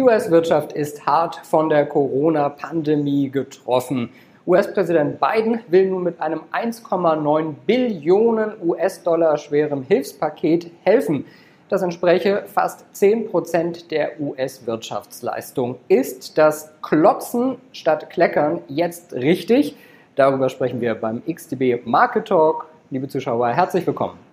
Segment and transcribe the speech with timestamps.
[0.00, 4.08] Die US-Wirtschaft ist hart von der Corona-Pandemie getroffen.
[4.46, 11.26] US-Präsident Biden will nun mit einem 1,9 Billionen US-Dollar schweren Hilfspaket helfen.
[11.68, 15.76] Das entspräche fast 10 Prozent der US-Wirtschaftsleistung.
[15.88, 19.76] Ist das Klotzen statt Kleckern jetzt richtig?
[20.16, 22.68] Darüber sprechen wir beim XTB Market Talk.
[22.88, 24.29] Liebe Zuschauer, herzlich willkommen.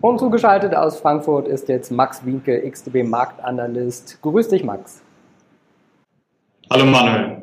[0.00, 4.20] Und zugeschaltet aus Frankfurt ist jetzt Max Winke, XTB Marktanalyst.
[4.22, 5.02] Grüß dich, Max.
[6.70, 7.42] Hallo Manuel.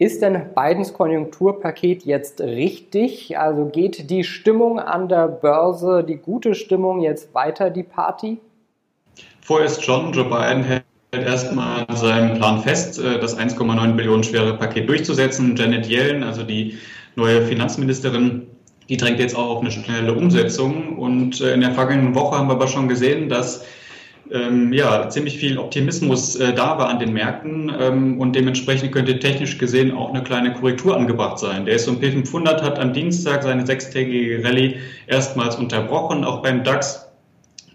[0.00, 3.36] Ist denn Bidens Konjunkturpaket jetzt richtig?
[3.38, 8.38] Also geht die Stimmung an der Börse, die gute Stimmung jetzt weiter die Party?
[9.40, 10.12] Vorerst schon.
[10.12, 15.56] Joe Biden hält erstmal an seinem Plan fest, äh, das 1,9 Billionen schwere Paket durchzusetzen.
[15.56, 16.78] Janet Yellen, also die
[17.16, 18.46] neue Finanzministerin,
[18.88, 20.96] die drängt jetzt auch auf eine schnelle Umsetzung.
[20.98, 23.64] Und äh, in der vergangenen Woche haben wir aber schon gesehen, dass
[24.30, 29.18] ähm, ja, ziemlich viel Optimismus äh, da war an den Märkten ähm, und dementsprechend könnte
[29.18, 31.64] technisch gesehen auch eine kleine Korrektur angebracht sein.
[31.64, 36.24] Der S&P 500 hat am Dienstag seine sechstägige Rallye erstmals unterbrochen.
[36.24, 37.06] Auch beim DAX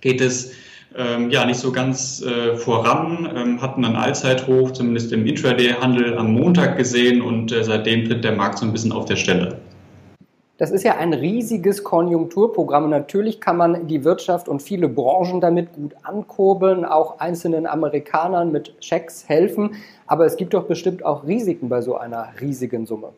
[0.02, 0.52] geht es
[0.96, 6.34] ähm, ja nicht so ganz äh, voran, ähm, hatten einen Allzeithoch, zumindest im Intraday-Handel am
[6.34, 9.58] Montag gesehen und äh, seitdem tritt der Markt so ein bisschen auf der Stelle.
[10.58, 12.88] Das ist ja ein riesiges Konjunkturprogramm.
[12.90, 18.76] natürlich kann man die Wirtschaft und viele Branchen damit gut ankurbeln, auch einzelnen Amerikanern mit
[18.80, 19.76] Schecks helfen.
[20.06, 23.10] Aber es gibt doch bestimmt auch Risiken bei so einer riesigen Summe.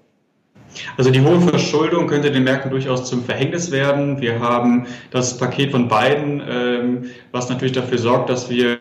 [0.97, 4.21] Also die hohe Verschuldung könnte den Märkten durchaus zum Verhängnis werden.
[4.21, 8.77] Wir haben das Paket von beiden, ähm, was natürlich dafür sorgt, dass wir äh,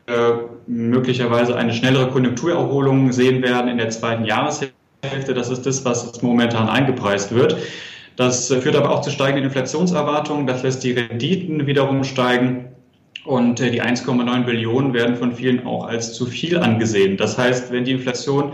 [0.66, 5.34] möglicherweise eine schnellere Konjunkturerholung sehen werden in der zweiten Jahreshälfte.
[5.34, 7.56] Das ist das, was momentan eingepreist wird.
[8.17, 10.47] Das führt aber auch zu steigenden Inflationserwartungen.
[10.47, 12.67] Das lässt die Renditen wiederum steigen.
[13.25, 17.17] Und äh, die 1,9 Billionen werden von vielen auch als zu viel angesehen.
[17.17, 18.53] Das heißt, wenn die Inflation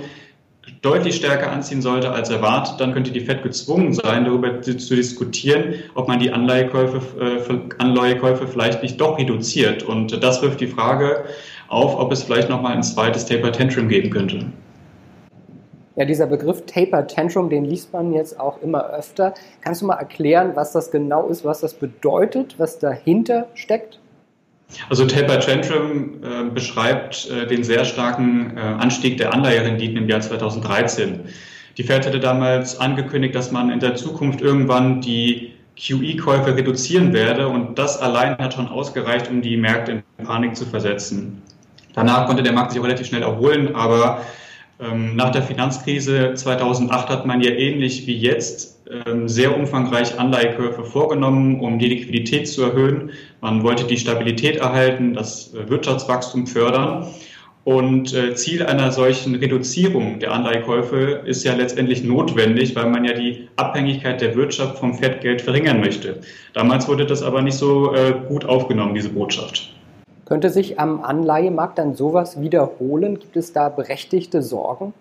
[0.83, 5.75] deutlich stärker anziehen sollte als erwartet, dann könnte die FED gezwungen sein, darüber zu diskutieren,
[5.95, 9.83] ob man die Anleihekäufe, äh, Anleihekäufe vielleicht nicht doch reduziert.
[9.83, 11.25] Und das wirft die Frage
[11.69, 14.47] auf, ob es vielleicht nochmal ein zweites Taper Tantrum geben könnte.
[16.01, 19.35] Ja, dieser Begriff Taper Tantrum, den liest man jetzt auch immer öfter.
[19.61, 23.99] Kannst du mal erklären, was das genau ist, was das bedeutet, was dahinter steckt?
[24.89, 30.23] Also Taper Tantrum äh, beschreibt äh, den sehr starken äh, Anstieg der Anleiherenditen im Jahr
[30.23, 31.21] 2013.
[31.77, 37.47] Die Fed hatte damals angekündigt, dass man in der Zukunft irgendwann die QE-Käufe reduzieren werde
[37.47, 41.43] und das allein hat schon ausgereicht, um die Märkte in Panik zu versetzen.
[41.93, 44.23] Danach konnte der Markt sich relativ schnell erholen, aber
[45.15, 51.61] nach der Finanzkrise 2008 hat man ja ähnlich wie jetzt ähm, sehr umfangreich Anleihekurve vorgenommen,
[51.61, 53.11] um die Liquidität zu erhöhen.
[53.41, 57.07] Man wollte die Stabilität erhalten, das äh, Wirtschaftswachstum fördern.
[57.65, 63.13] Und äh, Ziel einer solchen Reduzierung der Anleihekäufe ist ja letztendlich notwendig, weil man ja
[63.13, 66.21] die Abhängigkeit der Wirtschaft vom Fettgeld verringern möchte.
[66.55, 69.75] Damals wurde das aber nicht so äh, gut aufgenommen, diese Botschaft.
[70.31, 73.19] Könnte sich am Anleihemarkt dann sowas wiederholen?
[73.19, 74.95] Gibt es da berechtigte Sorgen?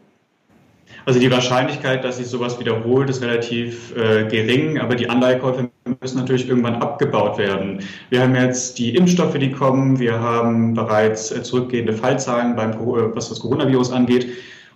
[1.05, 5.69] Also die Wahrscheinlichkeit, dass sich sowas wiederholt, ist relativ äh, gering, aber die Anleihekäufe
[6.01, 7.83] müssen natürlich irgendwann abgebaut werden.
[8.09, 13.15] Wir haben jetzt die Impfstoffe, die kommen, wir haben bereits äh, zurückgehende Fallzahlen, beim, äh,
[13.15, 14.29] was das Coronavirus angeht.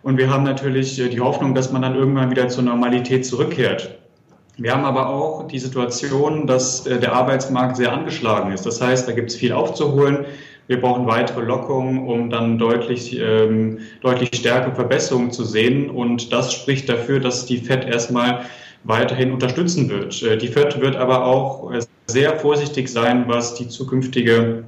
[0.03, 3.97] Und wir haben natürlich äh, die Hoffnung, dass man dann irgendwann wieder zur Normalität zurückkehrt.
[4.57, 8.65] Wir haben aber auch die Situation, dass äh, der Arbeitsmarkt sehr angeschlagen ist.
[8.65, 10.25] Das heißt, da gibt es viel aufzuholen.
[10.67, 15.89] Wir brauchen weitere Lockungen, um dann deutlich, ähm, deutlich stärkere Verbesserungen zu sehen.
[15.89, 18.45] Und das spricht dafür, dass die FED erstmal
[18.83, 20.21] weiterhin unterstützen wird.
[20.21, 24.63] Äh, die FED wird aber auch äh, sehr vorsichtig sein, was die zukünftige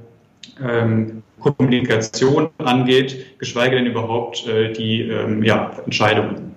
[0.62, 6.55] ähm, Kommunikation angeht, geschweige denn überhaupt äh, die ähm, ja, Entscheidungen.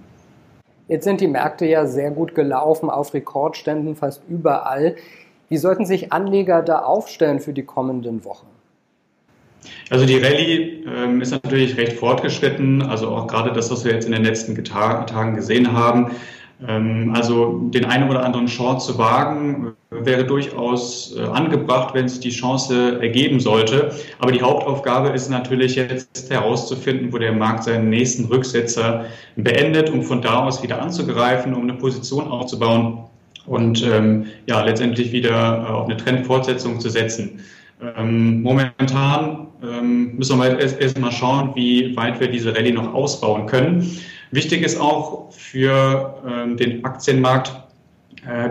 [0.89, 4.95] Jetzt sind die Märkte ja sehr gut gelaufen, auf Rekordständen fast überall.
[5.47, 8.47] Wie sollten sich Anleger da aufstellen für die kommenden Wochen?
[9.91, 14.05] Also die Rallye ähm, ist natürlich recht fortgeschritten, also auch gerade das, was wir jetzt
[14.05, 16.11] in den letzten Tagen gesehen haben.
[16.67, 19.75] Ähm, also den einen oder anderen Short zu wagen,
[20.05, 23.91] wäre durchaus äh, angebracht, wenn es die Chance ergeben sollte.
[24.19, 29.05] Aber die Hauptaufgabe ist natürlich jetzt herauszufinden, wo der Markt seinen nächsten Rücksetzer
[29.35, 33.05] beendet, um von da aus wieder anzugreifen, um eine Position aufzubauen
[33.45, 37.41] und ähm, ja letztendlich wieder äh, auf eine Trendfortsetzung zu setzen.
[37.97, 42.93] Ähm, momentan ähm, müssen wir erst, erst mal schauen, wie weit wir diese Rallye noch
[42.93, 43.89] ausbauen können.
[44.31, 47.51] Wichtig ist auch für ähm, den Aktienmarkt,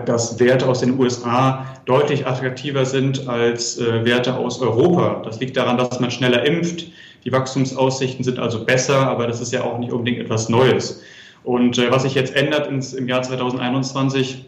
[0.05, 5.21] dass Werte aus den USA deutlich attraktiver sind als äh, Werte aus Europa.
[5.23, 6.91] Das liegt daran, dass man schneller impft,
[7.25, 11.01] die Wachstumsaussichten sind also besser, aber das ist ja auch nicht unbedingt etwas Neues.
[11.43, 14.45] Und äh, was sich jetzt ändert ins, im Jahr 2021,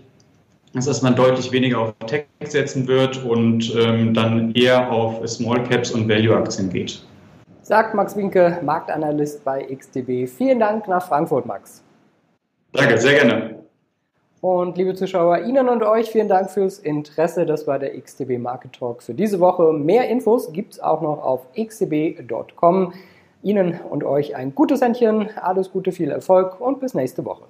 [0.74, 5.64] ist, dass man deutlich weniger auf Tech setzen wird und ähm, dann eher auf Small
[5.64, 7.04] Caps und Value Aktien geht.
[7.62, 10.30] Sagt Max Winke, Marktanalyst bei XTB.
[10.30, 11.84] Vielen Dank nach Frankfurt, Max.
[12.72, 13.61] Danke, sehr gerne.
[14.42, 17.46] Und liebe Zuschauer, Ihnen und euch vielen Dank fürs Interesse.
[17.46, 19.72] Das war der XTB Market Talk für diese Woche.
[19.72, 22.94] Mehr Infos gibt es auch noch auf xtb.com.
[23.44, 27.44] Ihnen und euch ein gutes Händchen, alles Gute, viel Erfolg und bis nächste Woche.